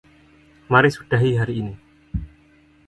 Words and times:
Mari 0.71 0.89
sudahi 0.95 1.31
hari 1.39 1.53
ini. 1.61 1.73